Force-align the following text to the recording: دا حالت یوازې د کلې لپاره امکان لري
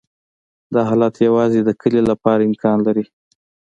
دا 0.73 0.81
حالت 0.89 1.15
یوازې 1.27 1.59
د 1.63 1.69
کلې 1.81 2.01
لپاره 2.09 2.41
امکان 2.49 2.77
لري 2.87 3.05